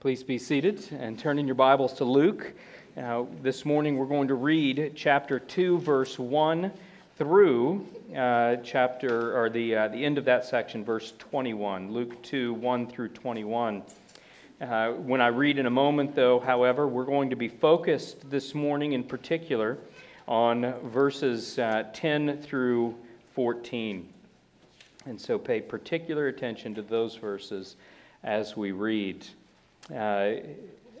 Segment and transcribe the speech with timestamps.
[0.00, 2.52] Please be seated and turn in your Bibles to Luke.
[2.96, 6.70] Uh, this morning we're going to read chapter 2, verse 1
[7.16, 7.84] through
[8.16, 11.90] uh, chapter, or the, uh, the end of that section, verse 21.
[11.90, 13.82] Luke 2, 1 through 21.
[14.60, 18.54] Uh, when I read in a moment, though, however, we're going to be focused this
[18.54, 19.78] morning in particular
[20.28, 22.94] on verses uh, 10 through
[23.34, 24.08] 14.
[25.06, 27.74] And so pay particular attention to those verses
[28.22, 29.26] as we read.
[29.94, 30.34] Uh,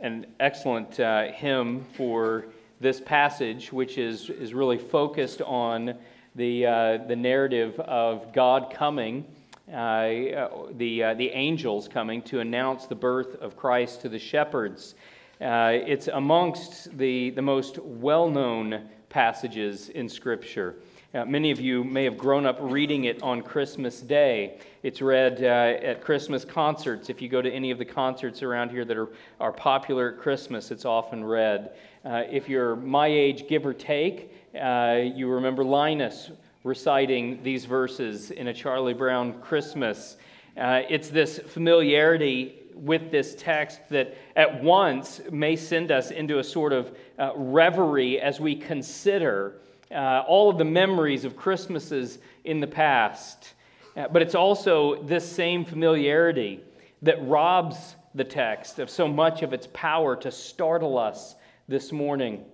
[0.00, 2.46] an excellent uh, hymn for
[2.80, 5.94] this passage, which is, is really focused on
[6.34, 9.26] the, uh, the narrative of God coming,
[9.70, 14.94] uh, the, uh, the angels coming to announce the birth of Christ to the shepherds.
[15.38, 20.76] Uh, it's amongst the, the most well known passages in Scripture.
[21.14, 24.58] Uh, many of you may have grown up reading it on Christmas Day.
[24.82, 25.46] It's read uh,
[25.82, 27.08] at Christmas concerts.
[27.08, 29.08] If you go to any of the concerts around here that are,
[29.40, 31.70] are popular at Christmas, it's often read.
[32.04, 36.30] Uh, if you're my age, give or take, uh, you remember Linus
[36.62, 40.18] reciting these verses in a Charlie Brown Christmas.
[40.58, 46.44] Uh, it's this familiarity with this text that at once may send us into a
[46.44, 49.54] sort of uh, reverie as we consider
[49.90, 53.54] uh, all of the memories of Christmases in the past.
[53.96, 56.60] Uh, but it's also this same familiarity
[57.02, 61.36] that robs the text of so much of its power to startle us
[61.68, 62.44] this morning.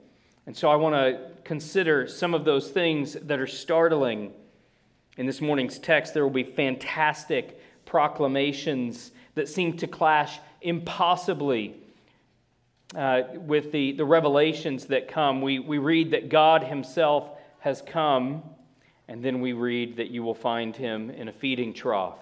[0.46, 4.32] And so I want to consider some of those things that are startling.
[5.16, 11.76] In this morning's text, there will be fantastic proclamations that seem to clash impossibly
[12.96, 15.42] uh, with the, the revelations that come.
[15.42, 18.42] We, we read that God Himself has come,
[19.08, 22.18] and then we read that you will find Him in a feeding trough.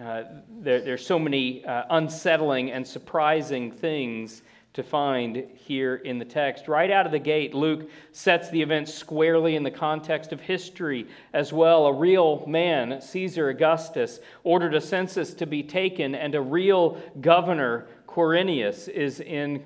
[0.00, 0.24] Uh,
[0.60, 6.68] there, there's so many uh, unsettling and surprising things to find here in the text.
[6.68, 11.08] Right out of the gate, Luke sets the event squarely in the context of history
[11.32, 11.86] as well.
[11.86, 17.88] A real man, Caesar Augustus, ordered a census to be taken, and a real governor,
[18.06, 19.64] Quirinius, is in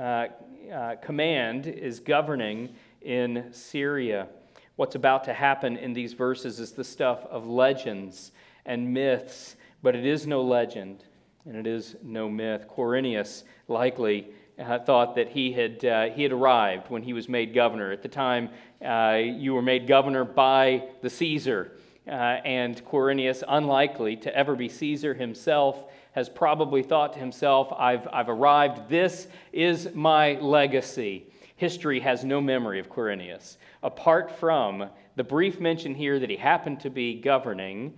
[0.00, 0.28] uh,
[0.72, 2.70] uh, command, is governing
[3.02, 4.28] in Syria.
[4.76, 8.32] What's about to happen in these verses is the stuff of legends
[8.64, 11.04] and myths, but it is no legend
[11.44, 12.66] and it is no myth.
[12.66, 14.28] Quirinius likely
[14.58, 17.92] uh, thought that he had, uh, he had arrived when he was made governor.
[17.92, 18.48] At the time,
[18.82, 21.72] uh, you were made governor by the Caesar,
[22.06, 28.06] uh, and Quirinius, unlikely to ever be Caesar himself, has probably thought to himself, I've,
[28.12, 28.88] I've arrived.
[28.88, 31.26] This is my legacy.
[31.56, 36.80] History has no memory of Quirinius, apart from the brief mention here that he happened
[36.80, 37.94] to be governing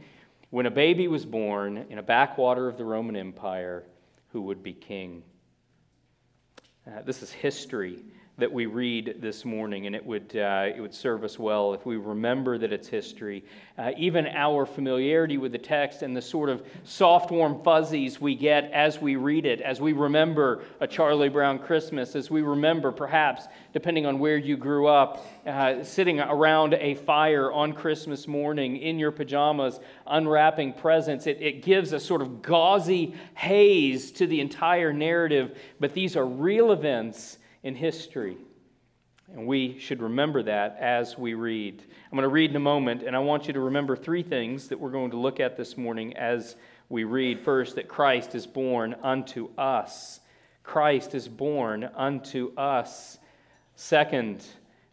[0.50, 3.84] when a baby was born in a backwater of the Roman Empire
[4.28, 5.22] who would be king.
[6.86, 8.02] Uh, this is history
[8.42, 11.86] that we read this morning, and it would, uh, it would serve us well if
[11.86, 13.44] we remember that it's history.
[13.78, 18.34] Uh, even our familiarity with the text and the sort of soft, warm fuzzies we
[18.34, 22.90] get as we read it, as we remember a Charlie Brown Christmas, as we remember,
[22.90, 28.76] perhaps, depending on where you grew up, uh, sitting around a fire on Christmas morning
[28.76, 31.28] in your pajamas, unwrapping presents.
[31.28, 36.26] It, it gives a sort of gauzy haze to the entire narrative, but these are
[36.26, 38.36] real events in history.
[39.32, 41.82] And we should remember that as we read.
[41.82, 44.68] I'm going to read in a moment, and I want you to remember three things
[44.68, 46.56] that we're going to look at this morning as
[46.88, 47.40] we read.
[47.40, 50.20] First, that Christ is born unto us.
[50.62, 53.18] Christ is born unto us.
[53.74, 54.44] Second,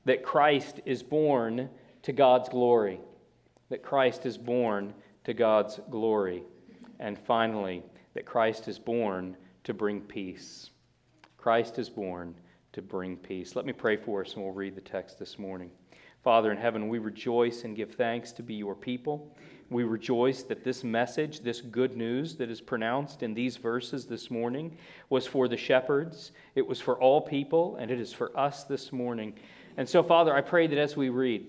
[0.05, 1.69] that Christ is born
[2.03, 3.01] to God's glory.
[3.69, 4.93] That Christ is born
[5.25, 6.43] to God's glory.
[6.99, 10.69] And finally, that Christ is born to bring peace.
[11.37, 12.35] Christ is born
[12.79, 13.57] to bring peace.
[13.57, 15.69] Let me pray for us and we'll read the text this morning.
[16.23, 19.35] Father in heaven, we rejoice and give thanks to be your people.
[19.69, 24.31] We rejoice that this message, this good news that is pronounced in these verses this
[24.31, 24.77] morning,
[25.09, 28.93] was for the shepherds, it was for all people, and it is for us this
[28.93, 29.33] morning.
[29.75, 31.47] And so, Father, I pray that as we read,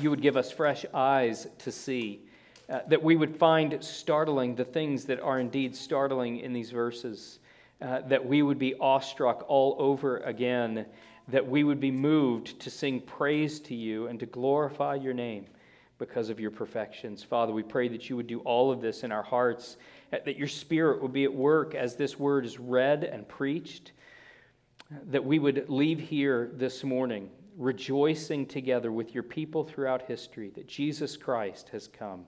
[0.00, 2.20] you would give us fresh eyes to see,
[2.68, 7.39] uh, that we would find startling the things that are indeed startling in these verses
[7.82, 10.86] uh, that we would be awestruck all over again,
[11.28, 15.46] that we would be moved to sing praise to you and to glorify your name
[15.98, 17.22] because of your perfections.
[17.22, 19.76] Father, we pray that you would do all of this in our hearts,
[20.10, 23.92] that your spirit would be at work as this word is read and preached,
[25.08, 30.66] that we would leave here this morning rejoicing together with your people throughout history that
[30.66, 32.24] Jesus Christ has come.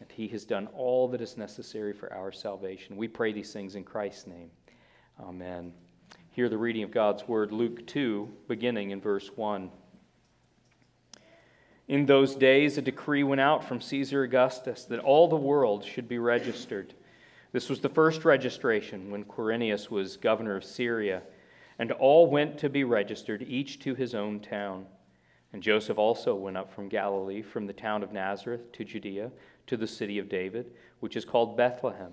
[0.00, 2.96] and he has done all that is necessary for our salvation.
[2.96, 4.50] We pray these things in Christ's name.
[5.28, 5.72] Amen.
[6.30, 9.70] Hear the reading of God's word, Luke 2, beginning in verse 1.
[11.88, 16.08] In those days, a decree went out from Caesar Augustus that all the world should
[16.08, 16.94] be registered.
[17.52, 21.22] This was the first registration when Quirinius was governor of Syria,
[21.78, 24.86] and all went to be registered, each to his own town.
[25.52, 29.32] And Joseph also went up from Galilee, from the town of Nazareth to Judea,
[29.66, 32.12] to the city of David, which is called Bethlehem,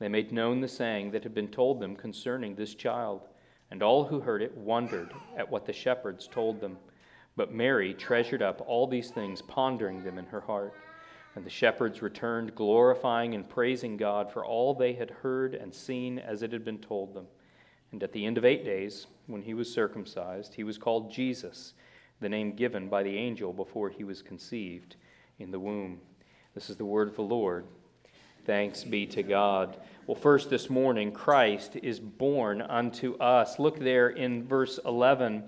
[0.00, 3.28] they made known the saying that had been told them concerning this child.
[3.70, 6.78] And all who heard it wondered at what the shepherds told them.
[7.36, 10.74] But Mary treasured up all these things, pondering them in her heart.
[11.36, 16.18] And the shepherds returned, glorifying and praising God for all they had heard and seen
[16.18, 17.26] as it had been told them.
[17.92, 21.74] And at the end of eight days, when he was circumcised, he was called Jesus,
[22.20, 24.96] the name given by the angel before he was conceived
[25.38, 26.00] in the womb.
[26.54, 27.66] This is the word of the Lord.
[28.46, 29.76] Thanks be to God.
[30.06, 33.58] Well, first this morning, Christ is born unto us.
[33.58, 35.44] Look there in verse 11.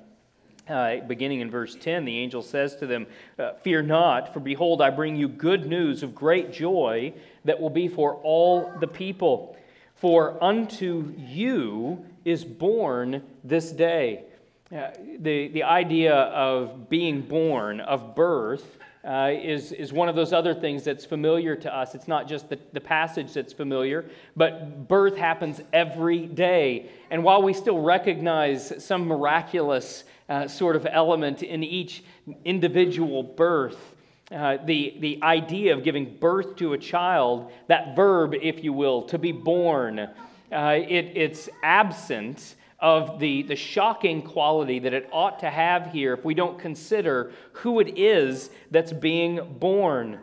[0.69, 3.07] Uh, beginning in verse 10, the angel says to them,
[3.39, 7.71] uh, Fear not, for behold, I bring you good news of great joy that will
[7.71, 9.57] be for all the people.
[9.95, 14.25] For unto you is born this day.
[14.71, 20.33] Uh, the, the idea of being born, of birth, uh, is, is one of those
[20.33, 21.95] other things that's familiar to us.
[21.95, 26.91] It's not just the, the passage that's familiar, but birth happens every day.
[27.11, 32.05] And while we still recognize some miraculous uh, sort of element in each
[32.45, 33.95] individual birth,
[34.31, 39.03] uh, the, the idea of giving birth to a child, that verb, if you will,
[39.03, 40.09] to be born, uh,
[40.53, 46.25] it, it's absent of the, the shocking quality that it ought to have here if
[46.25, 50.19] we don't consider who it is that's being born.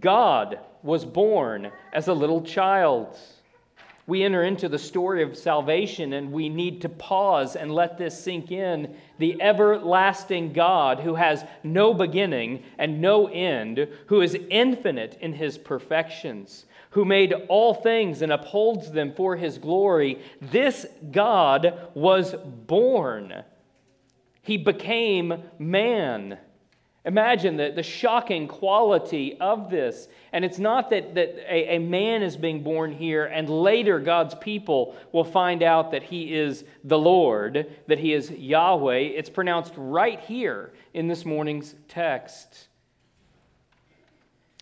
[0.00, 3.18] God was born as a little child.
[4.06, 8.18] We enter into the story of salvation and we need to pause and let this
[8.18, 8.96] sink in.
[9.18, 15.58] The everlasting God who has no beginning and no end, who is infinite in his
[15.58, 23.44] perfections who made all things and upholds them for his glory, this God was born.
[24.42, 26.38] He became man.
[27.04, 30.06] Imagine the, the shocking quality of this.
[30.32, 34.34] And it's not that, that a, a man is being born here and later God's
[34.34, 38.98] people will find out that he is the Lord, that he is Yahweh.
[38.98, 42.68] It's pronounced right here in this morning's text.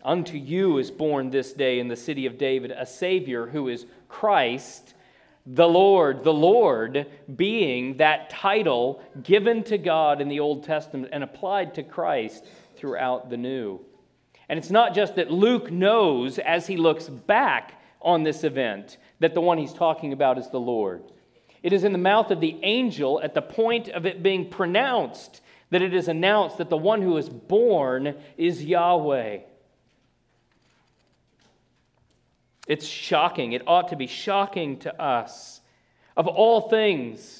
[0.04, 3.86] Unto you is born this day in the city of David a Savior who is
[4.08, 4.94] Christ
[5.46, 6.24] the Lord.
[6.24, 11.82] The Lord being that title given to God in the Old Testament and applied to
[11.82, 12.44] Christ
[12.76, 13.80] throughout the New.
[14.48, 19.34] And it's not just that Luke knows as he looks back on this event that
[19.34, 21.02] the one he's talking about is the Lord.
[21.62, 25.42] It is in the mouth of the angel at the point of it being pronounced
[25.70, 29.40] that it is announced that the one who is born is Yahweh.
[32.70, 33.50] It's shocking.
[33.50, 35.60] It ought to be shocking to us.
[36.16, 37.39] Of all things,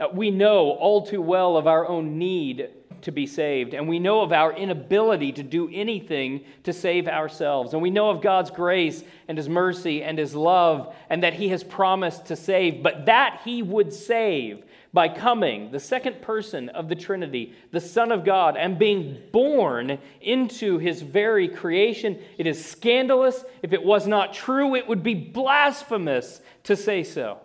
[0.00, 2.68] Uh, we know all too well of our own need
[3.02, 7.72] to be saved, and we know of our inability to do anything to save ourselves.
[7.72, 11.48] And we know of God's grace and His mercy and His love, and that He
[11.48, 16.88] has promised to save, but that He would save by coming, the second person of
[16.88, 22.18] the Trinity, the Son of God, and being born into His very creation.
[22.38, 23.44] It is scandalous.
[23.62, 27.40] If it was not true, it would be blasphemous to say so.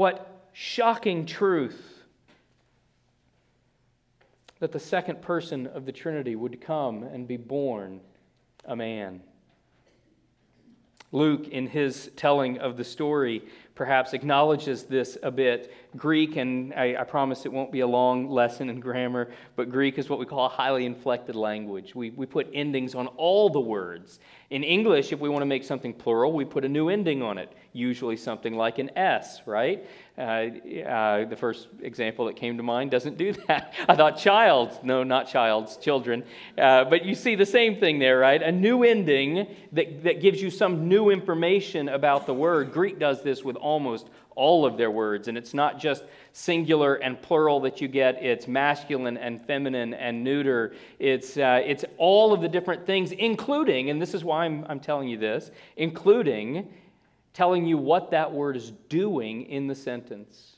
[0.00, 2.04] What shocking truth
[4.58, 8.00] that the second person of the Trinity would come and be born
[8.64, 9.20] a man.
[11.12, 13.42] Luke, in his telling of the story,
[13.74, 15.70] perhaps acknowledges this a bit.
[15.96, 19.98] Greek, and I, I, promise it won't be a long lesson in grammar, but Greek
[19.98, 21.94] is what we call a highly inflected language.
[21.94, 24.18] We, we put endings on all the words.
[24.50, 27.38] In English, if we want to make something plural, we put a new ending on
[27.38, 29.86] it, usually something like an S, right?
[30.18, 33.74] Uh, uh, the first example that came to mind doesn't do that.
[33.88, 34.76] I thought child's.
[34.82, 36.24] No, not child's, children.
[36.58, 38.42] Uh, but you see the same thing there, right?
[38.42, 42.72] A new ending that, that gives you some new information about the word.
[42.72, 44.08] Greek does this with almost
[44.40, 48.48] all of their words, and it's not just singular and plural that you get, it's
[48.48, 50.72] masculine and feminine and neuter.
[50.98, 54.80] It's, uh, it's all of the different things, including, and this is why I'm, I'm
[54.80, 56.72] telling you this, including
[57.34, 60.56] telling you what that word is doing in the sentence.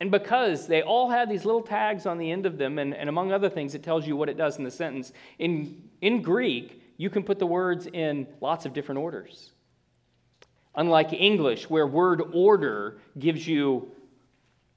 [0.00, 3.08] And because they all have these little tags on the end of them, and, and
[3.08, 5.12] among other things, it tells you what it does in the sentence.
[5.38, 9.52] In, in Greek, you can put the words in lots of different orders.
[10.76, 13.90] Unlike English, where word order gives you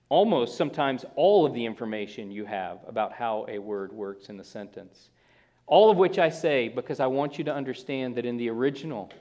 [0.07, 4.43] almost sometimes all of the information you have about how a word works in the
[4.43, 5.09] sentence.
[5.67, 9.11] All of which I say because I want you to understand that in the original,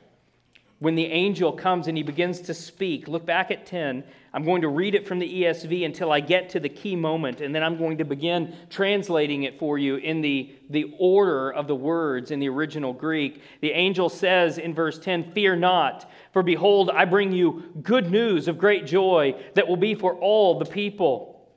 [0.79, 3.09] when the angel comes and he begins to speak.
[3.09, 4.05] Look back at 10.
[4.33, 7.41] I'm going to read it from the ESV until I get to the key moment,
[7.41, 11.67] and then I'm going to begin translating it for you in the, the order of
[11.67, 13.43] the words in the original Greek.
[13.61, 18.49] The angel says in verse 10 Fear not, for behold, I bring you good news
[18.49, 21.49] of great joy that will be for all the people.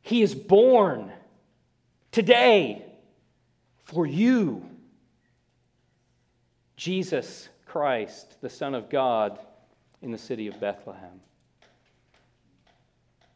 [0.00, 1.12] He is born
[2.10, 2.84] today
[3.84, 4.68] for you
[6.82, 9.38] Jesus Christ, the Son of God,
[10.02, 11.20] in the city of Bethlehem.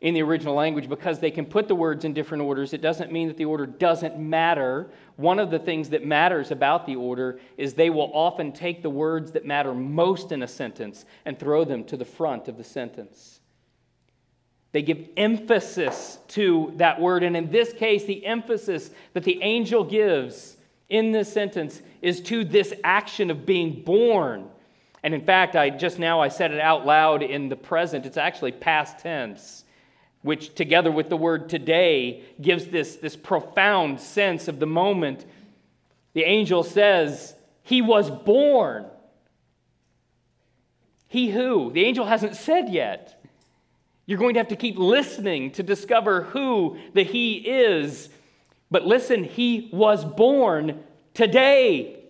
[0.01, 3.11] In the original language, because they can put the words in different orders, it doesn't
[3.11, 4.91] mean that the order doesn't matter.
[5.17, 8.91] One of the things that matters about the order is they will often take the
[8.91, 12.65] words that matter most in a sentence and throw them to the front of the
[12.65, 13.41] sentence.
[14.73, 19.83] They give emphasis to that word, and in this case, the emphasis that the angel
[19.83, 20.59] gives
[20.91, 24.51] in this sentence is to this action of being born.
[25.07, 28.07] And in fact, I just now I said it out loud in the present.
[28.07, 29.63] It's actually past tense,
[30.23, 35.25] which together with the word today gives this, this profound sense of the moment.
[36.15, 38.87] The angel says, He was born.
[41.07, 41.71] He who?
[41.71, 43.23] The angel hasn't said yet.
[44.07, 48.09] You're going to have to keep listening to discover who the He is
[48.71, 50.83] but listen, he was born
[51.15, 52.01] today,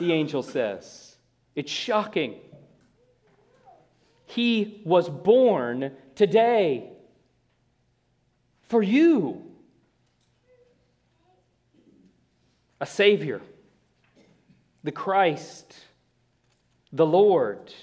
[0.00, 1.07] the angel says.
[1.58, 2.36] It's shocking.
[4.26, 6.92] He was born today
[8.68, 9.42] for you.
[12.80, 13.40] A Savior,
[14.84, 15.74] the Christ,
[16.92, 17.74] the Lord.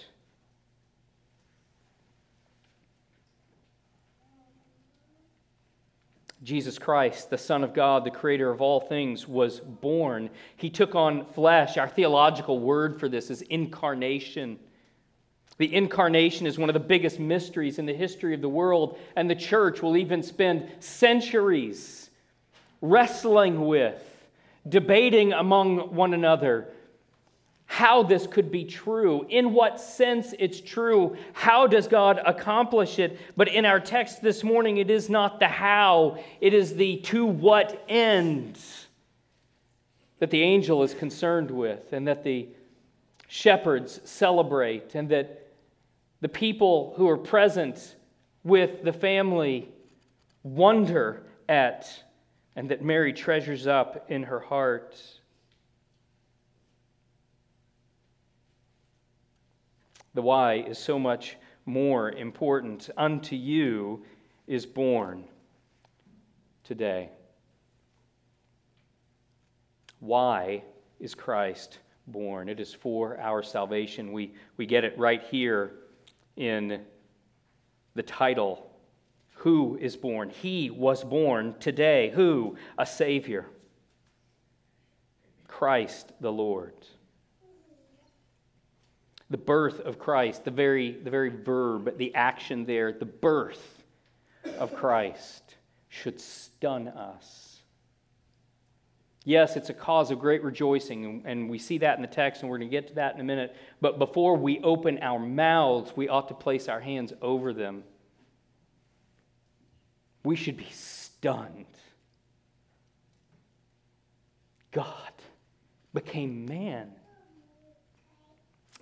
[6.46, 10.30] Jesus Christ, the Son of God, the creator of all things, was born.
[10.58, 11.76] He took on flesh.
[11.76, 14.60] Our theological word for this is incarnation.
[15.58, 19.28] The incarnation is one of the biggest mysteries in the history of the world, and
[19.28, 22.12] the church will even spend centuries
[22.80, 24.04] wrestling with,
[24.70, 26.68] debating among one another
[27.68, 33.20] how this could be true, in what sense it's true, how does God accomplish it.
[33.36, 37.26] But in our text this morning, it is not the how, it is the to
[37.26, 38.60] what end
[40.20, 42.48] that the angel is concerned with, and that the
[43.28, 45.48] shepherds celebrate, and that
[46.22, 47.96] the people who are present
[48.44, 49.68] with the family
[50.44, 52.04] wonder at,
[52.56, 54.96] and that Mary treasures up in her heart.
[60.16, 62.90] The why is so much more important.
[62.98, 64.04] Unto you
[64.48, 65.26] is born
[66.64, 67.10] today.
[70.00, 70.64] Why
[71.00, 72.50] is Christ born.
[72.50, 74.12] It is for our salvation.
[74.12, 75.74] We, we get it right here
[76.36, 76.82] in
[77.96, 78.72] the title
[79.40, 80.30] Who is born?
[80.30, 82.12] He was born today.
[82.16, 82.58] Who?
[82.78, 83.46] A Savior.
[85.48, 86.74] Christ the Lord.
[89.30, 93.84] The birth of Christ, the very, the very verb, the action there, the birth
[94.60, 95.56] of Christ
[95.90, 97.60] should stun us.
[99.24, 102.52] Yes, it's a cause of great rejoicing, and we see that in the text, and
[102.52, 103.56] we're going to get to that in a minute.
[103.82, 107.84] But before we open our mouths, we ought to place our hands over them.
[110.24, 111.66] We should be stunned.
[114.72, 115.12] God
[115.92, 116.92] became man.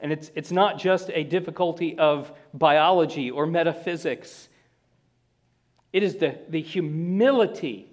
[0.03, 4.50] And it's, it's not just a difficulty of biology or metaphysics,
[5.93, 7.89] it is the, the humility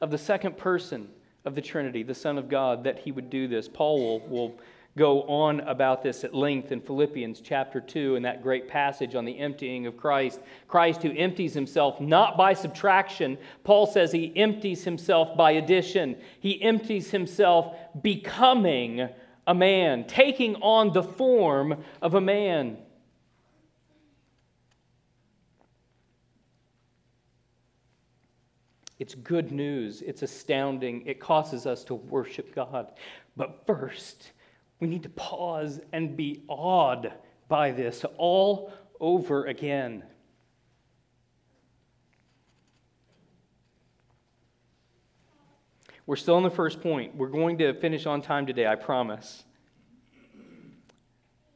[0.00, 1.08] of the second person
[1.44, 3.68] of the Trinity, the Son of God, that he would do this.
[3.68, 4.58] Paul will, will
[4.96, 9.26] go on about this at length in Philippians chapter 2 in that great passage on
[9.26, 10.40] the emptying of Christ.
[10.66, 13.36] Christ who empties himself not by subtraction.
[13.64, 16.16] Paul says he empties himself by addition.
[16.40, 19.10] He empties himself becoming
[19.46, 22.78] a man, taking on the form of a man.
[28.98, 30.02] It's good news.
[30.02, 31.06] It's astounding.
[31.06, 32.92] It causes us to worship God.
[33.36, 34.32] But first,
[34.80, 37.12] we need to pause and be awed
[37.48, 40.02] by this all over again.
[46.06, 47.16] We're still on the first point.
[47.16, 49.44] We're going to finish on time today, I promise.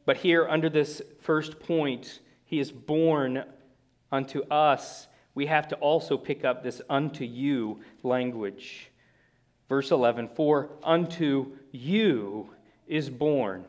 [0.04, 3.45] But here, under this first point, he is born
[4.11, 8.90] unto us we have to also pick up this unto you language.
[9.69, 12.50] Verse 11 For unto you
[12.87, 13.64] is born.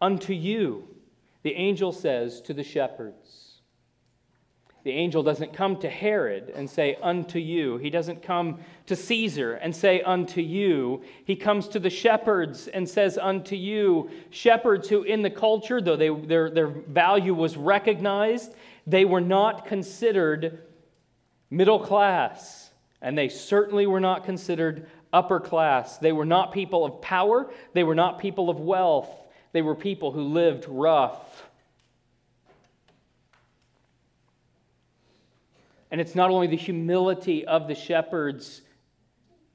[0.00, 0.88] Unto you,
[1.42, 3.49] the angel says to the shepherds.
[4.82, 7.76] The angel doesn't come to Herod and say, Unto you.
[7.76, 11.02] He doesn't come to Caesar and say, Unto you.
[11.24, 14.10] He comes to the shepherds and says, Unto you.
[14.30, 18.54] Shepherds who, in the culture, though they, their, their value was recognized,
[18.86, 20.62] they were not considered
[21.50, 22.70] middle class,
[23.02, 25.98] and they certainly were not considered upper class.
[25.98, 29.10] They were not people of power, they were not people of wealth,
[29.52, 31.49] they were people who lived rough.
[35.90, 38.62] And it's not only the humility of the shepherds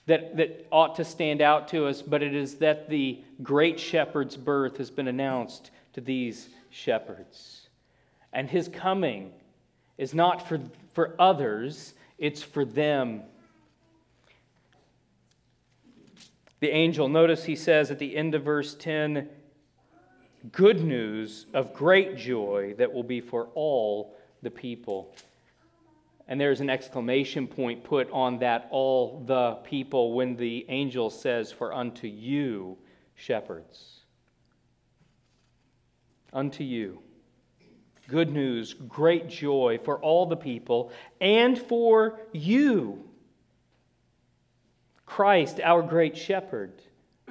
[0.05, 4.37] that, that ought to stand out to us, but it is that the great shepherd's
[4.37, 7.69] birth has been announced to these shepherds.
[8.33, 9.31] And his coming
[9.97, 10.59] is not for,
[10.93, 13.23] for others, it's for them.
[16.59, 19.29] The angel, notice he says at the end of verse 10
[20.51, 25.13] good news of great joy that will be for all the people.
[26.27, 31.51] And there's an exclamation point put on that all the people when the angel says,
[31.51, 32.77] For unto you,
[33.15, 34.01] shepherds.
[36.33, 37.01] Unto you
[38.07, 43.03] good news, great joy for all the people and for you.
[45.05, 46.81] Christ, our great shepherd,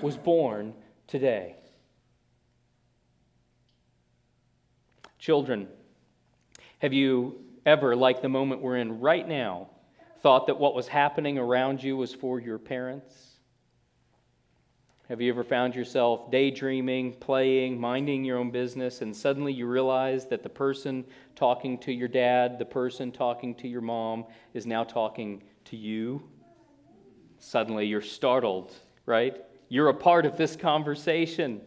[0.00, 0.74] was born
[1.06, 1.56] today.
[5.18, 5.68] Children,
[6.78, 9.68] have you ever, like the moment we're in right now,
[10.22, 13.14] thought that what was happening around you was for your parents?
[15.08, 20.26] Have you ever found yourself daydreaming, playing, minding your own business, and suddenly you realize
[20.28, 21.04] that the person
[21.36, 24.24] talking to your dad, the person talking to your mom,
[24.54, 26.22] is now talking to you?
[27.38, 28.72] Suddenly you're startled,
[29.04, 29.44] right?
[29.68, 31.60] You're a part of this conversation.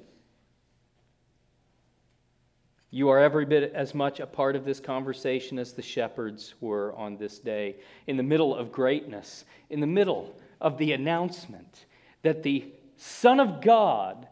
[2.90, 6.94] You are every bit as much a part of this conversation as the shepherds were
[6.96, 7.76] on this day.
[8.08, 11.86] In the middle of greatness, in the middle of the announcement
[12.22, 14.28] that the Son of God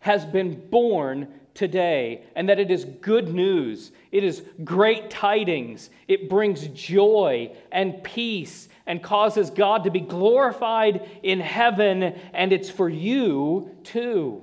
[0.00, 3.92] has been born today, and that it is good news.
[4.12, 5.90] It is great tidings.
[6.08, 12.70] It brings joy and peace and causes God to be glorified in heaven, and it's
[12.70, 14.42] for you too.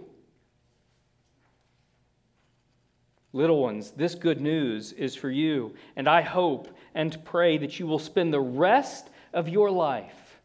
[3.37, 7.85] Little ones, this good news is for you, and I hope and pray that you
[7.85, 10.39] will spend the rest of your life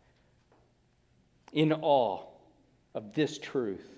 [1.54, 2.20] in awe
[2.94, 3.88] of this truth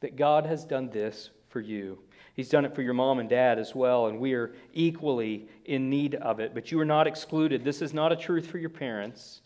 [0.00, 1.98] that God has done this for you.
[2.32, 5.90] He's done it for your mom and dad as well, and we are equally in
[5.90, 6.54] need of it.
[6.54, 7.62] But you are not excluded.
[7.62, 9.42] This is not a truth for your parents,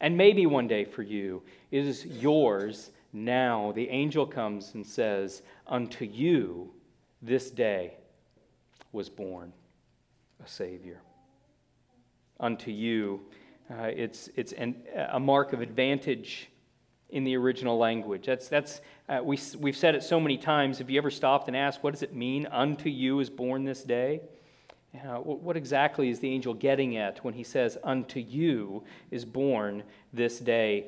[0.00, 1.44] and maybe one day for you.
[1.70, 6.72] It is yours Now the angel comes and says, Unto you
[7.24, 7.94] this day
[8.92, 9.52] was born
[10.44, 11.00] a Savior.
[12.38, 13.22] Unto you.
[13.70, 14.76] Uh, it's it's an,
[15.10, 16.50] a mark of advantage
[17.10, 18.26] in the original language.
[18.26, 20.78] That's, that's, uh, we, we've said it so many times.
[20.78, 23.84] Have you ever stopped and asked, what does it mean, unto you is born this
[23.84, 24.20] day?
[24.94, 28.82] Uh, what exactly is the angel getting at when he says, unto you
[29.12, 30.86] is born this day?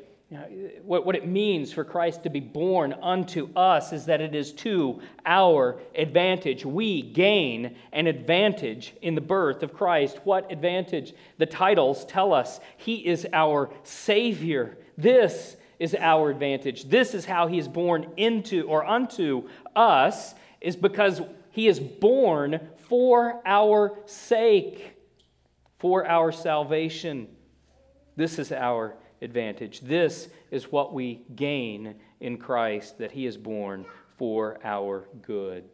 [0.83, 4.53] What, what it means for Christ to be born unto us is that it is
[4.55, 6.67] to our advantage.
[6.67, 10.19] We gain an advantage in the birth of Christ.
[10.25, 11.15] What advantage?
[11.39, 14.77] The titles tell us He is our Savior.
[14.99, 16.89] This is our advantage.
[16.89, 21.21] This is how He is born into or unto us, is because
[21.53, 22.59] He is born
[22.89, 24.97] for our sake,
[25.79, 27.29] for our salvation.
[28.17, 29.81] This is our advantage.
[29.81, 35.65] This is what we gain in Christ, that He is born for our good.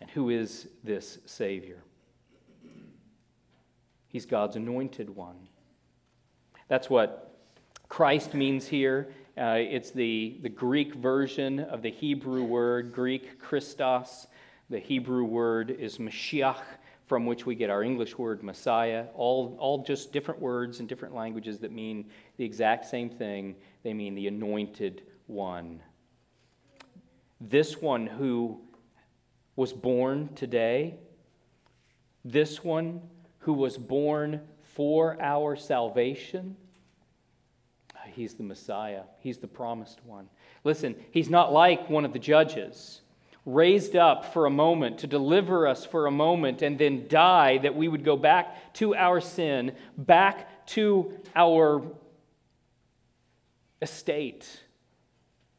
[0.00, 1.82] And who is this Savior?
[4.08, 5.48] He's God's anointed one.
[6.68, 7.36] That's what
[7.88, 9.12] Christ means here.
[9.36, 14.26] Uh, it's the, the Greek version of the Hebrew word, Greek Christos.
[14.70, 16.62] The Hebrew word is Mashiach
[17.06, 21.14] from which we get our English word Messiah, all, all just different words in different
[21.14, 23.54] languages that mean the exact same thing.
[23.82, 25.82] They mean the anointed one.
[27.40, 28.60] This one who
[29.56, 30.94] was born today,
[32.24, 33.02] this one
[33.40, 36.56] who was born for our salvation,
[38.14, 39.02] he's the Messiah.
[39.18, 40.28] He's the promised one.
[40.62, 43.00] Listen, he's not like one of the judges
[43.46, 47.74] raised up for a moment to deliver us for a moment and then die, that
[47.74, 51.82] we would go back to our sin, back to our
[53.82, 54.62] estate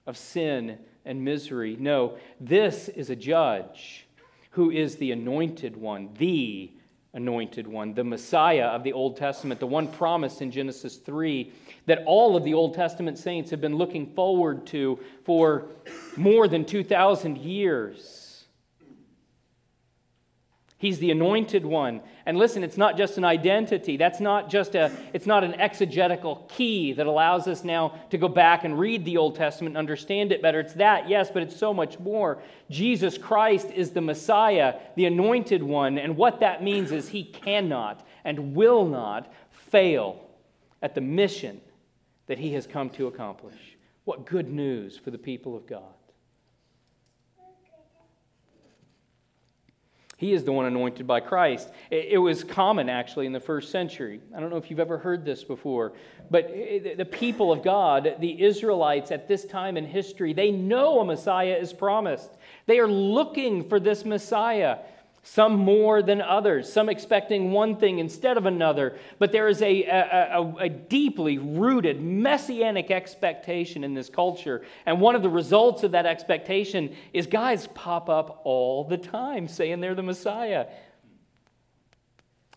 [0.08, 1.78] of sin and misery.
[1.80, 4.08] No, this is a judge
[4.52, 6.72] who is the anointed one, the
[7.16, 11.52] anointed one, the Messiah of the Old Testament, the one promised in Genesis 3
[11.88, 15.66] that all of the Old Testament saints have been looking forward to for
[16.18, 18.25] more than 2,000 years.
[20.78, 22.02] He's the anointed one.
[22.26, 23.96] And listen, it's not just an identity.
[23.96, 28.28] That's not just a, it's not an exegetical key that allows us now to go
[28.28, 30.60] back and read the Old Testament and understand it better.
[30.60, 32.40] It's that, yes, but it's so much more.
[32.70, 35.98] Jesus Christ is the Messiah, the anointed one.
[35.98, 40.28] And what that means is he cannot and will not fail
[40.82, 41.62] at the mission
[42.28, 43.78] that he has come to accomplish.
[44.04, 45.84] What good news for the people of God.
[50.18, 51.70] He is the one anointed by Christ.
[51.92, 54.22] It, was common, actually, in the first century.
[54.34, 55.92] I don't know if you've ever heard this before,
[56.32, 61.06] but the people of God, the Israelites at this time in history, they know a
[61.06, 62.32] Messiah is promised.
[62.66, 64.78] They are looking for this Messiah
[65.28, 68.96] some more than others, some expecting one thing instead of another.
[69.18, 74.62] But there is a, a, a, a, deeply rooted messianic expectation in this culture.
[74.86, 79.48] And one of the results of that expectation is guys pop up all the time
[79.48, 80.68] saying they're the Messiah.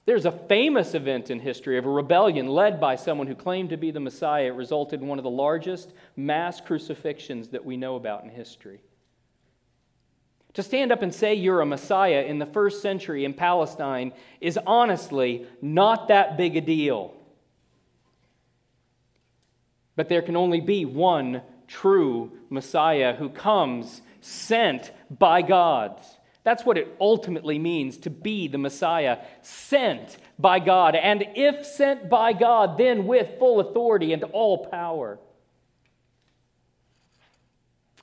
[0.04, 3.78] There's a famous event in history of a rebellion led by someone who claimed to
[3.78, 4.48] be the Messiah.
[4.48, 8.82] It resulted in one of the largest mass crucifixions that we know about in history.
[10.58, 14.58] To stand up and say you're a Messiah in the first century in Palestine is
[14.66, 17.14] honestly not that big a deal.
[19.94, 26.00] But there can only be one true Messiah who comes sent by God.
[26.42, 30.96] That's what it ultimately means to be the Messiah, sent by God.
[30.96, 35.20] And if sent by God, then with full authority and all power.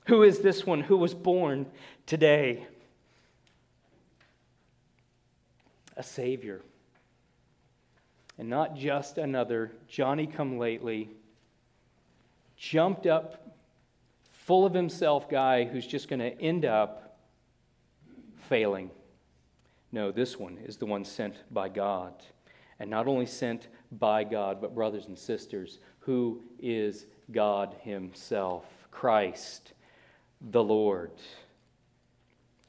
[0.06, 1.66] Who is this one who was born
[2.06, 2.66] today?
[5.96, 6.62] A Savior.
[8.38, 11.10] And not just another Johnny come lately,
[12.56, 13.56] jumped up,
[14.32, 17.18] full of himself guy who's just going to end up
[18.48, 18.90] failing.
[19.92, 22.14] No, this one is the one sent by God.
[22.78, 29.72] And not only sent by God, but brothers and sisters, who is God Himself, Christ
[30.50, 31.12] the Lord.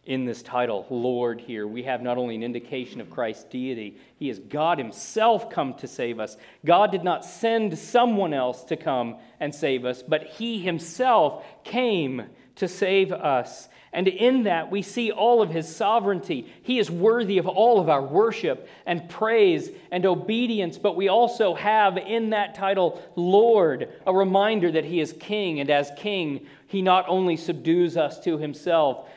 [0.07, 4.29] In this title, Lord, here, we have not only an indication of Christ's deity, He
[4.29, 6.37] is God Himself come to save us.
[6.63, 12.23] God did not send someone else to come and save us, but He Himself came
[12.55, 13.67] to save us.
[13.91, 16.53] And in that, we see all of his sovereignty.
[16.61, 20.77] He is worthy of all of our worship and praise and obedience.
[20.77, 25.59] But we also have in that title, Lord, a reminder that he is king.
[25.61, 29.09] And as king, he not only subdues us to himself,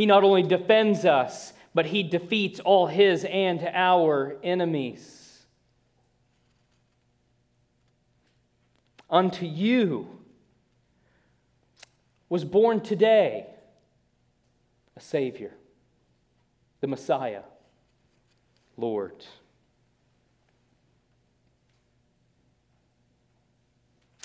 [0.00, 5.42] he not only defends us, but he defeats all his and our enemies.
[9.10, 10.08] Unto you
[12.30, 13.44] was born today
[14.96, 15.52] a Savior,
[16.80, 17.42] the Messiah,
[18.78, 19.22] Lord.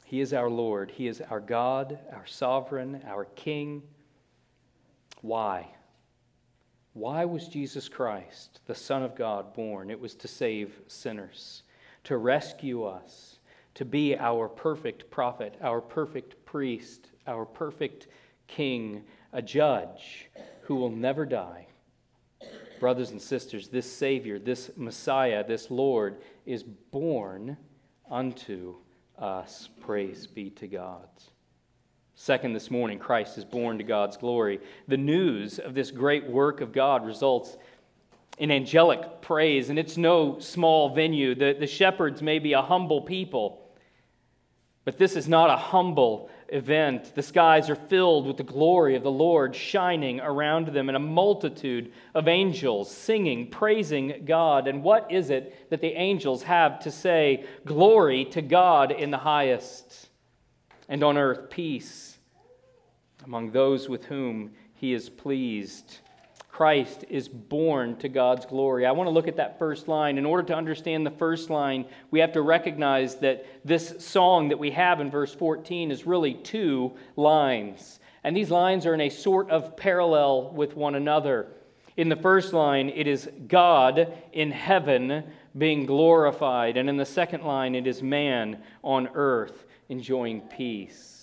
[0.05, 0.91] He is our Lord.
[0.91, 3.83] He is our God, our sovereign, our King.
[5.25, 5.69] Why?
[6.93, 9.89] Why was Jesus Christ, the Son of God, born?
[9.89, 11.63] It was to save sinners,
[12.03, 13.39] to rescue us,
[13.73, 18.05] to be our perfect prophet, our perfect priest, our perfect
[18.47, 20.29] king, a judge
[20.61, 21.65] who will never die.
[22.79, 27.57] Brothers and sisters, this Savior, this Messiah, this Lord is born
[28.11, 28.75] unto
[29.17, 29.69] us.
[29.81, 31.09] Praise be to God.
[32.17, 34.61] Second, this morning, Christ is born to God's glory.
[34.87, 37.57] The news of this great work of God results
[38.37, 41.35] in angelic praise, and it's no small venue.
[41.35, 43.69] The, the shepherds may be a humble people,
[44.85, 47.13] but this is not a humble event.
[47.15, 50.99] The skies are filled with the glory of the Lord shining around them, and a
[50.99, 54.69] multitude of angels singing, praising God.
[54.69, 57.45] And what is it that the angels have to say?
[57.65, 60.04] Glory to God in the highest,
[60.89, 62.17] and on earth peace
[63.25, 65.99] among those with whom he is pleased.
[66.49, 68.85] Christ is born to God's glory.
[68.85, 70.17] I want to look at that first line.
[70.17, 74.59] In order to understand the first line, we have to recognize that this song that
[74.59, 77.99] we have in verse 14 is really two lines.
[78.23, 81.47] And these lines are in a sort of parallel with one another.
[81.97, 85.25] In the first line, it is God in heaven
[85.57, 86.77] being glorified.
[86.77, 91.15] And in the second line, it is man on earth enjoying peace.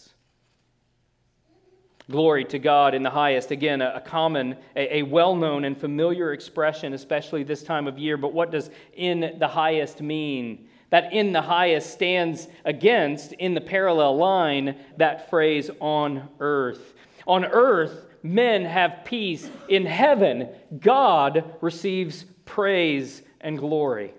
[2.11, 3.51] Glory to God in the highest.
[3.53, 8.17] Again, a, common, a, a well known and familiar expression, especially this time of year.
[8.17, 10.69] But what does in the highest mean?
[10.91, 16.95] That in the highest stands against, in the parallel line, that phrase on earth.
[17.27, 19.49] On earth, men have peace.
[19.69, 20.49] In heaven,
[20.79, 24.13] God receives praise and glory.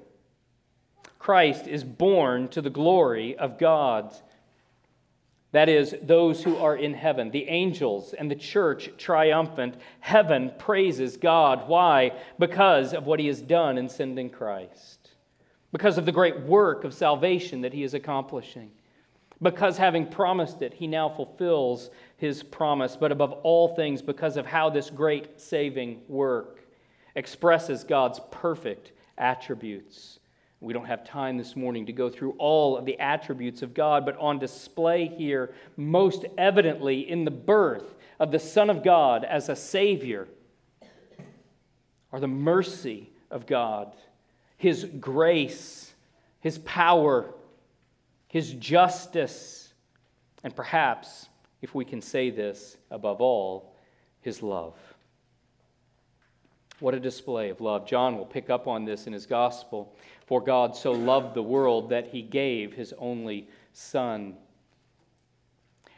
[1.20, 4.14] Christ is born to the glory of God.
[5.54, 9.76] That is, those who are in heaven, the angels and the church triumphant.
[10.00, 11.68] Heaven praises God.
[11.68, 12.14] Why?
[12.40, 15.12] Because of what he has done in sending Christ.
[15.72, 18.72] Because of the great work of salvation that he is accomplishing.
[19.44, 22.96] Because having promised it, he now fulfills his promise.
[22.96, 26.66] But above all things, because of how this great saving work
[27.16, 30.18] expresses God's perfect attributes
[30.64, 34.06] we don't have time this morning to go through all of the attributes of God,
[34.06, 39.50] but on display here, most evidently in the birth of the Son of God as
[39.50, 40.28] a Savior,
[42.14, 43.94] are the mercy of God,
[44.56, 45.94] His grace,
[46.40, 47.34] His power,
[48.30, 49.74] His justice,
[50.46, 51.28] and perhaps,
[51.62, 53.76] if we can say this above all,
[54.22, 54.76] His love.
[56.80, 57.88] What a display of love.
[57.88, 59.96] John will pick up on this in his gospel.
[60.26, 64.36] For God so loved the world that he gave his only Son.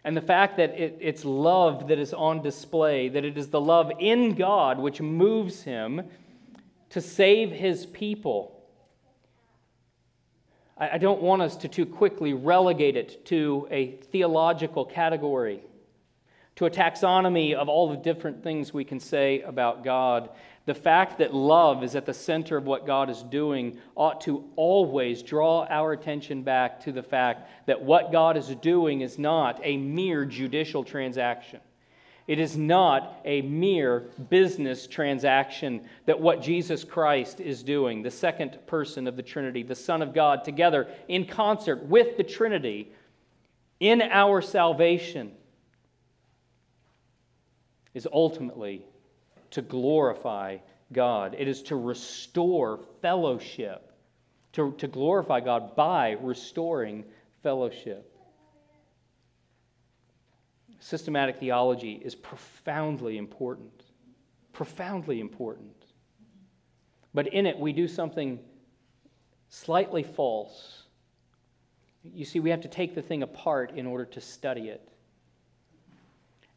[0.04, 3.60] And the fact that it, it's love that is on display, that it is the
[3.60, 6.04] love in God which moves him
[6.90, 8.64] to save his people.
[10.78, 15.62] I, I don't want us to too quickly relegate it to a theological category,
[16.58, 20.30] to a taxonomy of all the different things we can say about God.
[20.66, 24.46] The fact that love is at the center of what God is doing ought to
[24.56, 29.60] always draw our attention back to the fact that what God is doing is not
[29.64, 31.60] a mere judicial transaction.
[32.28, 38.58] It is not a mere business transaction that what Jesus Christ is doing, the second
[38.66, 42.92] person of the Trinity, the Son of God, together in concert with the Trinity
[43.80, 45.34] in our salvation,
[47.94, 48.84] is ultimately
[49.56, 50.58] to glorify
[50.92, 51.34] God.
[51.40, 53.94] It is to restore fellowship,
[54.52, 57.06] to, to glorify God by restoring
[57.42, 58.12] fellowship.
[60.82, 63.86] Systematic theology is profoundly important.
[64.52, 65.86] Profoundly important.
[67.14, 68.40] But in it, we do something
[69.48, 70.84] slightly false.
[72.04, 74.95] You see, we have to take the thing apart in order to study it.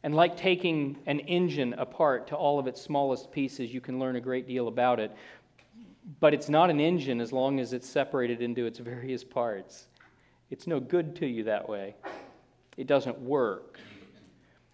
[0.03, 4.15] And like taking an engine apart to all of its smallest pieces, you can learn
[4.15, 5.11] a great deal about it.
[6.19, 9.87] But it's not an engine as long as it's separated into its various parts.
[10.49, 11.95] It's no good to you that way.
[12.77, 13.77] It doesn't work.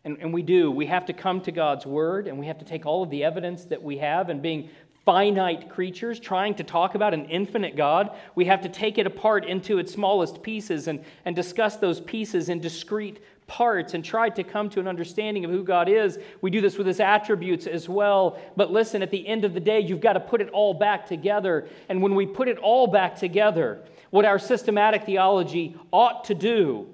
[0.04, 0.70] And, and we do.
[0.70, 3.24] We have to come to God's Word and we have to take all of the
[3.24, 4.70] evidence that we have and being
[5.06, 9.46] finite creatures trying to talk about an infinite God, we have to take it apart
[9.46, 14.44] into its smallest pieces and, and discuss those pieces in discrete parts and try to
[14.44, 16.18] come to an understanding of who God is.
[16.42, 18.40] We do this with his attributes as well.
[18.56, 21.06] But listen, at the end of the day, you've got to put it all back
[21.06, 21.68] together.
[21.90, 26.88] And when we put it all back together, what our systematic theology ought to do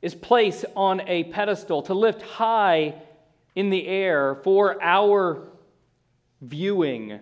[0.00, 2.94] is place on a pedestal, to lift high
[3.54, 5.48] in the air for our
[6.40, 7.20] viewing,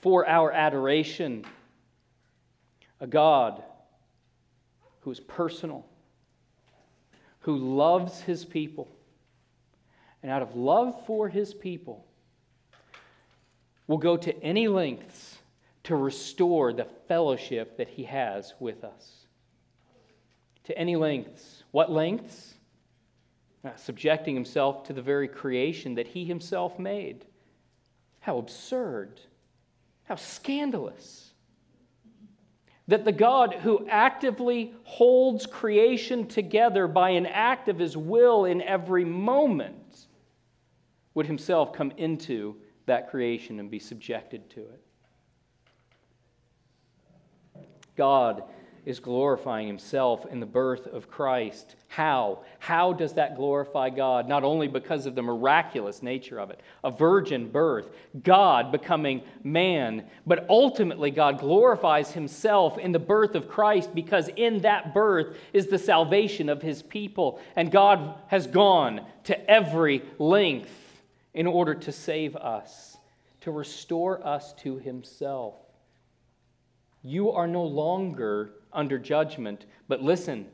[0.00, 1.44] for our adoration.
[3.00, 3.62] A God
[5.00, 5.86] who is personal,
[7.48, 8.94] who loves his people,
[10.22, 12.04] and out of love for his people,
[13.86, 15.38] will go to any lengths
[15.82, 19.24] to restore the fellowship that he has with us.
[20.64, 21.64] To any lengths.
[21.70, 22.52] What lengths?
[23.64, 27.24] Uh, subjecting himself to the very creation that he himself made.
[28.20, 29.22] How absurd.
[30.04, 31.27] How scandalous.
[32.88, 38.62] That the God who actively holds creation together by an act of his will in
[38.62, 40.06] every moment
[41.14, 44.82] would himself come into that creation and be subjected to it.
[47.94, 48.44] God
[48.88, 51.76] is glorifying himself in the birth of Christ.
[51.88, 52.38] How?
[52.58, 54.26] How does that glorify God?
[54.26, 57.90] Not only because of the miraculous nature of it, a virgin birth,
[58.24, 64.62] God becoming man, but ultimately God glorifies himself in the birth of Christ because in
[64.62, 67.42] that birth is the salvation of his people.
[67.56, 70.72] And God has gone to every length
[71.34, 72.96] in order to save us,
[73.42, 75.56] to restore us to himself.
[77.02, 79.66] You are no longer under judgment.
[79.88, 80.46] But listen,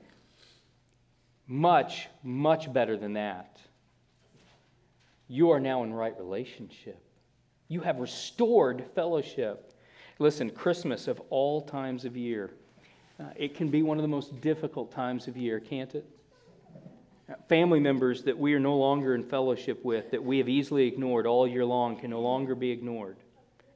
[1.46, 3.60] much, much better than that.
[5.28, 7.02] You are now in right relationship.
[7.68, 9.72] You have restored fellowship.
[10.18, 12.50] Listen, Christmas of all times of year,
[13.18, 16.08] uh, it can be one of the most difficult times of year, can't it?
[17.48, 21.26] Family members that we are no longer in fellowship with, that we have easily ignored
[21.26, 23.16] all year long, can no longer be ignored.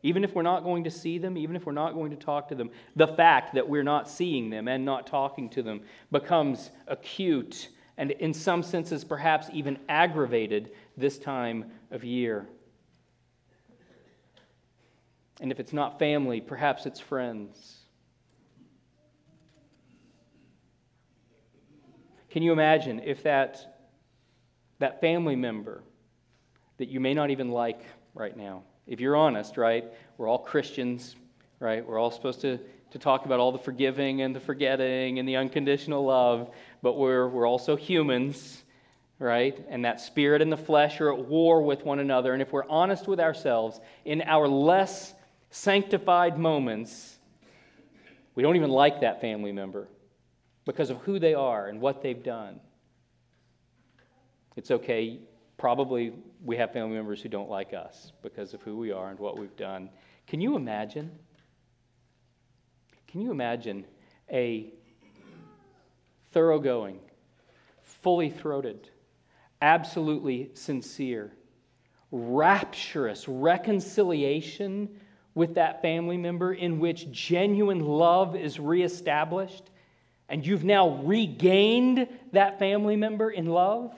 [0.02, 2.48] Even if we're not going to see them, even if we're not going to talk
[2.48, 5.80] to them, the fact that we're not seeing them and not talking to them
[6.12, 12.46] becomes acute and, in some senses, perhaps even aggravated this time of year.
[15.40, 17.78] And if it's not family, perhaps it's friends.
[22.30, 23.80] Can you imagine if that,
[24.78, 25.82] that family member
[26.76, 27.84] that you may not even like
[28.14, 29.84] right now, if you're honest, right?
[30.16, 31.14] We're all Christians,
[31.60, 31.86] right?
[31.86, 32.58] We're all supposed to,
[32.90, 36.50] to talk about all the forgiving and the forgetting and the unconditional love,
[36.82, 38.64] but we're, we're also humans,
[39.18, 39.62] right?
[39.68, 42.32] And that spirit and the flesh are at war with one another.
[42.32, 45.14] And if we're honest with ourselves, in our less
[45.50, 47.18] sanctified moments,
[48.34, 49.86] we don't even like that family member
[50.64, 52.60] because of who they are and what they've done.
[54.56, 55.20] It's okay
[55.58, 56.12] probably
[56.44, 59.36] we have family members who don't like us because of who we are and what
[59.36, 59.90] we've done.
[60.26, 61.10] Can you imagine?
[63.08, 63.84] Can you imagine
[64.30, 64.72] a
[66.32, 67.00] thoroughgoing,
[67.82, 68.88] fully throated,
[69.60, 71.32] absolutely sincere,
[72.12, 74.88] rapturous reconciliation
[75.34, 79.70] with that family member in which genuine love is reestablished
[80.28, 83.94] and you've now regained that family member in love?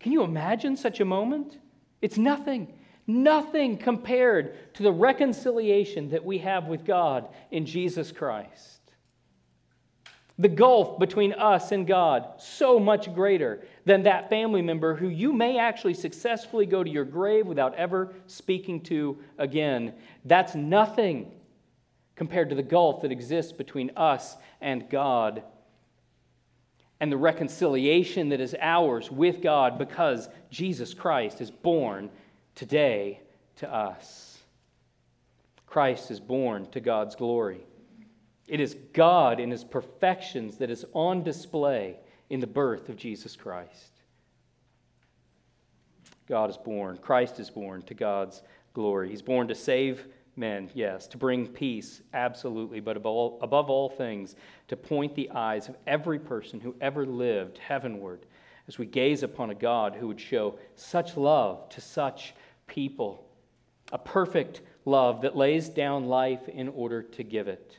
[0.00, 1.58] Can you imagine such a moment?
[2.00, 2.72] It's nothing,
[3.06, 8.78] nothing compared to the reconciliation that we have with God in Jesus Christ.
[10.38, 15.34] The gulf between us and God, so much greater than that family member who you
[15.34, 19.92] may actually successfully go to your grave without ever speaking to again.
[20.24, 21.30] That's nothing
[22.16, 25.42] compared to the gulf that exists between us and God
[27.00, 32.10] and the reconciliation that is ours with God because Jesus Christ is born
[32.54, 33.20] today
[33.56, 34.38] to us.
[35.66, 37.64] Christ is born to God's glory.
[38.46, 41.96] It is God in his perfections that is on display
[42.28, 43.92] in the birth of Jesus Christ.
[46.28, 48.42] God is born, Christ is born to God's
[48.74, 49.08] glory.
[49.10, 50.06] He's born to save
[50.40, 54.34] men, yes, to bring peace, absolutely, but above all, above all things,
[54.66, 58.26] to point the eyes of every person who ever lived heavenward
[58.66, 62.34] as we gaze upon a God who would show such love to such
[62.66, 63.28] people,
[63.92, 67.78] a perfect love that lays down life in order to give it,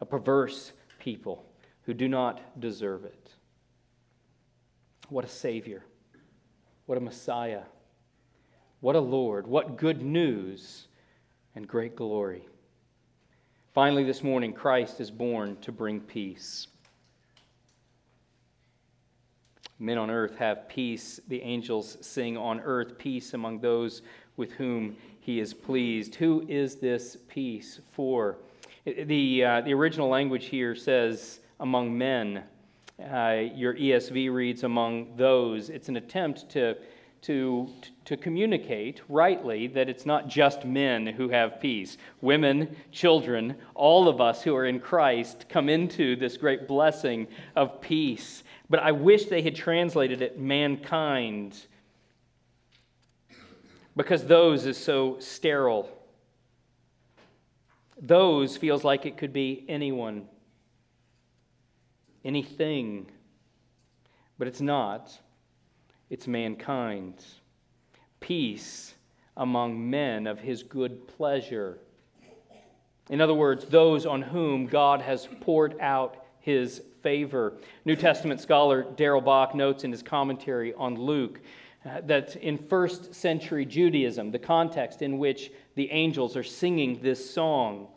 [0.00, 1.44] a perverse people
[1.82, 3.30] who do not deserve it.
[5.08, 5.84] What a Savior!
[6.86, 7.62] What a Messiah!
[8.80, 9.46] What a Lord!
[9.46, 10.88] What good news
[11.54, 12.46] and great glory!
[13.74, 16.68] Finally, this morning, Christ is born to bring peace.
[19.78, 21.18] Men on earth have peace.
[21.26, 24.02] The angels sing on earth peace among those
[24.36, 26.14] with whom he is pleased.
[26.14, 28.38] Who is this peace for?
[28.84, 32.44] The, uh, the original language here says among men.
[33.00, 35.68] Uh, your ESV reads among those.
[35.68, 36.76] It's an attempt to,
[37.24, 37.70] to,
[38.04, 41.96] to communicate rightly that it's not just men who have peace.
[42.20, 47.80] Women, children, all of us who are in Christ come into this great blessing of
[47.80, 48.44] peace.
[48.68, 51.58] But I wish they had translated it mankind
[53.96, 55.88] because those is so sterile.
[58.00, 60.28] Those feels like it could be anyone,
[62.22, 63.06] anything,
[64.36, 65.18] but it's not.
[66.10, 67.24] It's mankind.
[68.20, 68.94] Peace
[69.36, 71.78] among men of his good pleasure.
[73.10, 77.54] In other words, those on whom God has poured out his favor.
[77.84, 81.40] New Testament scholar Darrell Bock notes in his commentary on Luke
[81.84, 87.30] uh, that in first century Judaism, the context in which the angels are singing this
[87.30, 87.88] song,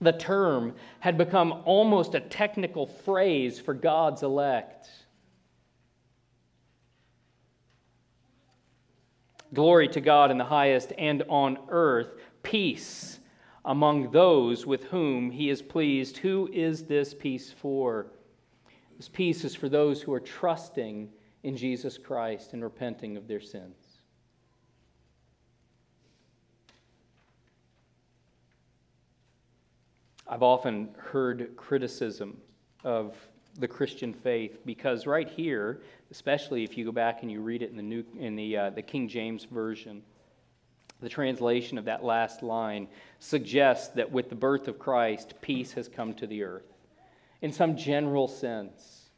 [0.00, 4.88] the term had become almost a technical phrase for God's elect.
[9.52, 13.18] Glory to God in the highest, and on earth, peace
[13.64, 16.18] among those with whom he is pleased.
[16.18, 18.06] Who is this peace for?
[18.96, 21.10] This peace is for those who are trusting
[21.42, 23.76] in Jesus Christ and repenting of their sins.
[30.28, 32.36] I've often heard criticism
[32.84, 33.16] of
[33.60, 37.70] the Christian faith because right here, especially if you go back and you read it
[37.70, 40.02] in the new in the uh, the King James version,
[41.00, 42.88] the translation of that last line
[43.18, 46.72] suggests that with the birth of Christ, peace has come to the earth.
[47.42, 49.10] In some general sense,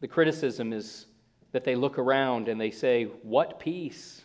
[0.00, 1.06] the criticism is
[1.52, 4.22] that they look around and they say, What peace?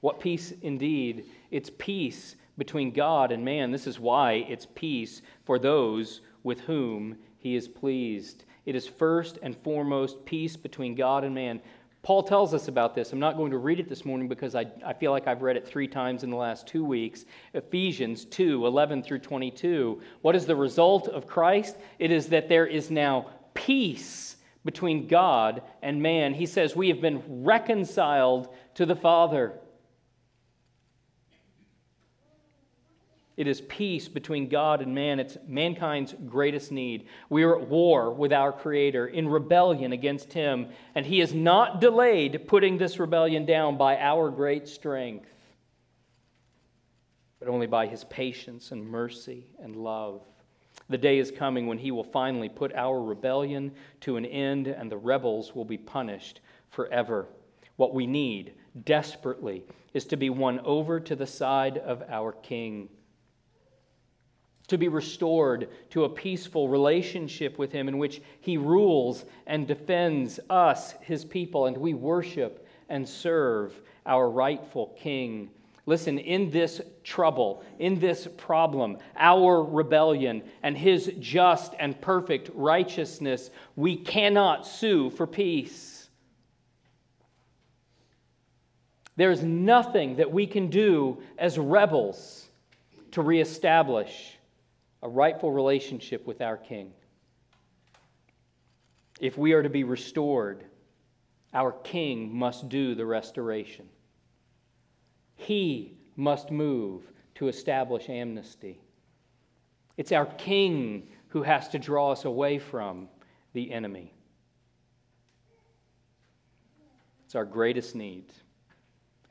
[0.00, 1.24] What peace indeed?
[1.50, 3.70] It's peace between God and man.
[3.70, 8.44] This is why it's peace for those with whom he is pleased.
[8.64, 11.60] It is first and foremost peace between God and man.
[12.02, 13.12] Paul tells us about this.
[13.12, 15.56] I'm not going to read it this morning because I, I feel like I've read
[15.56, 17.24] it three times in the last two weeks.
[17.52, 20.00] Ephesians 2 11 through 22.
[20.22, 21.76] What is the result of Christ?
[21.98, 26.34] It is that there is now peace between God and man.
[26.34, 29.54] He says, We have been reconciled to the Father.
[33.36, 35.20] It is peace between God and man.
[35.20, 37.06] It's mankind's greatest need.
[37.28, 41.80] We are at war with our Creator, in rebellion against Him, and He has not
[41.80, 45.28] delayed putting this rebellion down by our great strength,
[47.38, 50.22] but only by His patience and mercy and love.
[50.88, 54.90] The day is coming when He will finally put our rebellion to an end, and
[54.90, 57.26] the rebels will be punished forever.
[57.76, 62.88] What we need desperately is to be won over to the side of our King
[64.68, 70.40] to be restored to a peaceful relationship with Him in which He rules and defends
[70.50, 75.50] us, His people, and we worship and serve our rightful King.
[75.86, 83.50] Listen, in this trouble, in this problem, our rebellion, and His just and perfect righteousness,
[83.76, 86.08] we cannot sue for peace.
[89.14, 92.46] There's nothing that we can do as rebels
[93.12, 94.35] to reestablish
[95.06, 96.90] a rightful relationship with our King.
[99.20, 100.64] If we are to be restored,
[101.54, 103.88] our King must do the restoration.
[105.36, 107.04] He must move
[107.36, 108.80] to establish amnesty.
[109.96, 113.08] It's our King who has to draw us away from
[113.52, 114.12] the enemy.
[117.26, 118.32] It's our greatest need.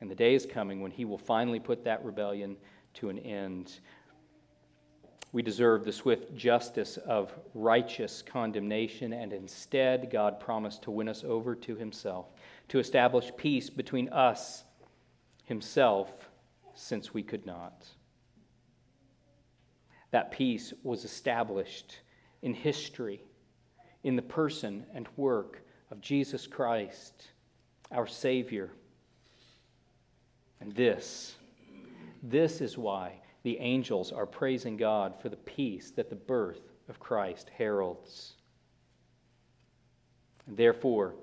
[0.00, 2.56] And the day is coming when He will finally put that rebellion
[2.94, 3.78] to an end.
[5.36, 11.24] We deserve the swift justice of righteous condemnation, and instead, God promised to win us
[11.24, 12.24] over to Himself,
[12.68, 14.64] to establish peace between us,
[15.44, 16.30] Himself,
[16.72, 17.86] since we could not.
[20.10, 22.00] That peace was established
[22.40, 23.22] in history,
[24.04, 25.60] in the person and work
[25.90, 27.28] of Jesus Christ,
[27.92, 28.70] our Savior.
[30.62, 31.34] And this,
[32.22, 36.98] this is why the angels are praising God for the peace that the birth of
[36.98, 38.32] Christ heralds.
[40.48, 41.14] Therefore,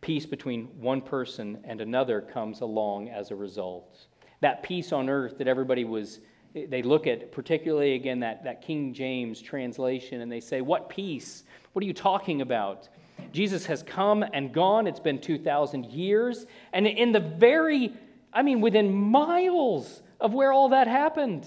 [0.00, 4.06] peace between one person and another comes along as a result.
[4.40, 6.20] That peace on earth that everybody was,
[6.54, 11.44] they look at, particularly again, that, that King James translation, and they say, What peace?
[11.74, 12.88] What are you talking about?
[13.30, 14.86] Jesus has come and gone.
[14.86, 16.46] It's been 2,000 years.
[16.72, 17.92] And in the very,
[18.32, 21.44] I mean, within miles of where all that happened,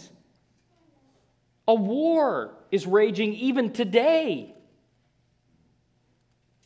[1.66, 4.54] a war is raging even today.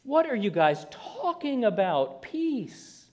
[0.03, 2.23] What are you guys talking about?
[2.23, 3.05] Peace.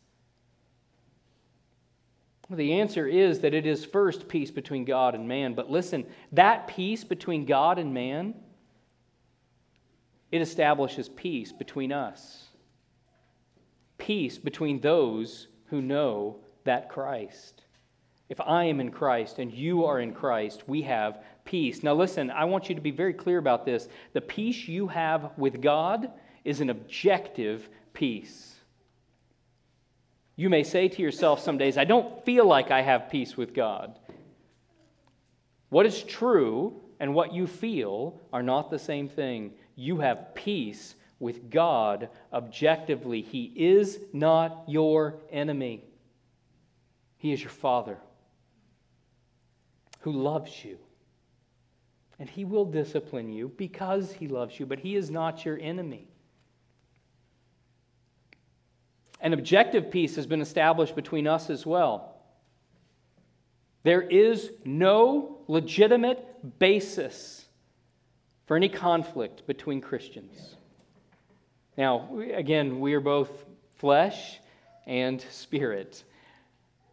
[2.48, 5.52] Well, the answer is that it is first peace between God and man.
[5.52, 8.34] But listen, that peace between God and man,
[10.32, 12.44] it establishes peace between us.
[13.98, 17.65] Peace between those who know that Christ.
[18.28, 21.82] If I am in Christ and you are in Christ, we have peace.
[21.82, 23.88] Now, listen, I want you to be very clear about this.
[24.14, 26.10] The peace you have with God
[26.44, 28.54] is an objective peace.
[30.34, 33.54] You may say to yourself some days, I don't feel like I have peace with
[33.54, 33.96] God.
[35.68, 39.52] What is true and what you feel are not the same thing.
[39.76, 43.22] You have peace with God objectively.
[43.22, 45.84] He is not your enemy,
[47.16, 47.98] He is your Father
[50.00, 50.78] who loves you.
[52.18, 56.08] And He will discipline you because He loves you, but He is not your enemy.
[59.20, 62.16] An objective peace has been established between us as well.
[63.82, 67.46] There is no legitimate basis
[68.46, 70.56] for any conflict between Christians.
[71.76, 73.30] Now, again, we are both
[73.76, 74.40] flesh
[74.86, 76.02] and spirit.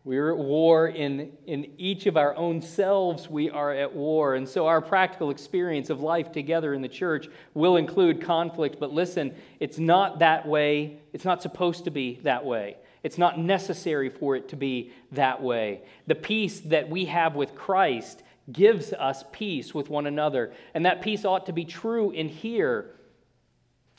[0.06, 4.36] We're at war in, in each of our own selves, we are at war.
[4.36, 8.82] And so our practical experience of life together in the church will include conflict.
[8.82, 10.98] But listen, it's not that way.
[11.14, 12.76] It's not supposed to be that way.
[13.02, 15.84] It's not necessary for it to be that way.
[16.08, 20.52] The peace that we have with Christ gives us peace with one another.
[20.74, 22.92] And that peace ought to be true in here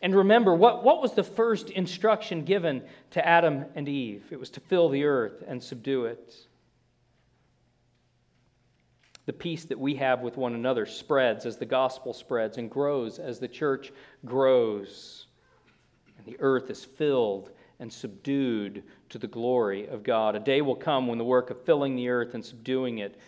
[0.05, 2.83] and remember, what, what was the first instruction given
[3.13, 4.27] to Adam and Eve?
[4.31, 6.35] It was to fill the earth and subdue it.
[9.25, 13.19] The peace that we have with one another spreads as the gospel spreads and grows
[13.19, 13.95] as the church
[14.27, 15.25] grows.
[16.19, 20.37] And the earth is filled and subdued to the glory of God.
[20.37, 23.19] A day will come when the work of filling the earth and subduing it,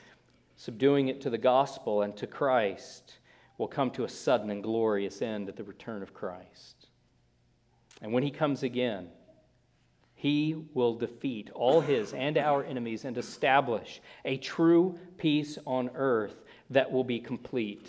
[0.57, 3.15] subduing it to the gospel and to Christ,
[3.59, 6.89] will come to a sudden and glorious end at the return of Christ.
[8.03, 9.09] And when he comes again,
[10.15, 16.35] he will defeat all his and our enemies and establish a true peace on earth
[16.71, 17.89] that will be complete.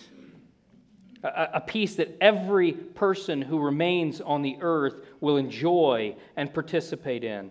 [1.23, 7.23] A, a, peace that every person who remains on the earth will enjoy and participate
[7.23, 7.49] in.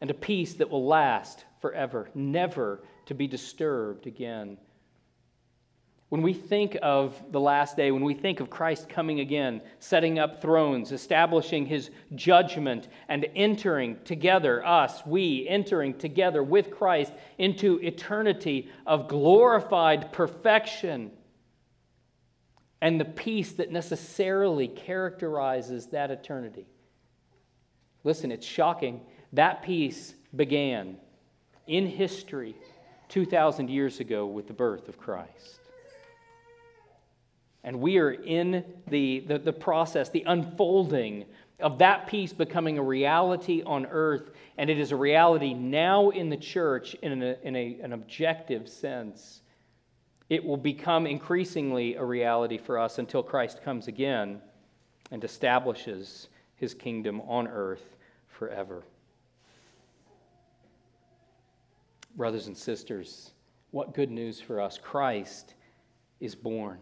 [0.00, 4.58] And a peace that will last forever, never to be disturbed again.
[6.08, 10.18] When we think of the last day, when we think of Christ coming again, setting
[10.18, 17.78] up thrones, establishing his judgment, and entering together, us, we, entering together with Christ into
[17.82, 21.10] eternity of glorified perfection
[22.80, 26.66] and the peace that necessarily characterizes that eternity.
[28.02, 29.02] Listen, it's shocking.
[29.34, 30.96] That peace began
[31.66, 32.56] in history
[33.10, 35.60] 2,000 years ago with the birth of Christ.
[37.68, 41.26] And we are in the, the, the, process, the unfolding
[41.60, 44.30] of that peace becoming a reality on earth.
[44.56, 48.70] And it is a reality now in the church in, a, in a, an objective
[48.70, 49.42] sense.
[50.30, 54.40] It will become increasingly a reality for us until Christ comes again
[55.10, 57.96] and establishes his kingdom on earth
[58.28, 58.82] forever.
[62.16, 63.32] Brothers and sisters,
[63.72, 64.78] what good news for us!
[64.82, 65.52] Christ
[66.18, 66.78] is born.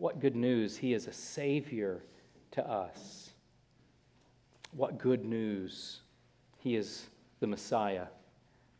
[0.00, 0.78] What good news!
[0.78, 2.02] He is a Savior
[2.52, 3.32] to us.
[4.72, 6.00] What good news!
[6.56, 8.06] He is the Messiah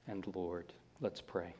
[0.09, 0.73] and Lord.
[0.99, 1.57] Let's pray.